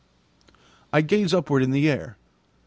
[0.91, 2.17] I gaze upward in the air.